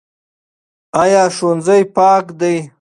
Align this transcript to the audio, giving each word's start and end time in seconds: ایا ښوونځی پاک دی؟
ایا 1.01 1.23
ښوونځی 1.35 1.81
پاک 1.97 2.25
دی؟ 2.39 2.55